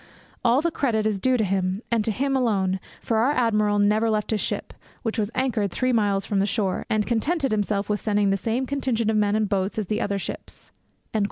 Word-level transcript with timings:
All 0.43 0.61
the 0.61 0.71
credit 0.71 1.05
is 1.05 1.19
due 1.19 1.37
to 1.37 1.43
him, 1.43 1.83
and 1.91 2.03
to 2.03 2.11
him 2.11 2.35
alone, 2.35 2.79
for 3.03 3.17
our 3.17 3.33
admiral 3.33 3.77
never 3.77 4.09
left 4.09 4.31
his 4.31 4.41
ship, 4.41 4.73
which 5.03 5.19
was 5.19 5.29
anchored 5.35 5.69
three 5.69 5.93
miles 5.93 6.25
from 6.25 6.39
the 6.39 6.47
shore, 6.47 6.87
and 6.89 7.05
contented 7.05 7.51
himself 7.51 7.87
with 7.87 8.01
sending 8.01 8.31
the 8.31 8.35
same 8.35 8.65
contingent 8.65 9.11
of 9.11 9.17
men 9.17 9.35
and 9.35 9.47
boats 9.47 9.77
as 9.77 9.85
the 9.85 10.01
other 10.01 10.17
ships.' 10.17 10.71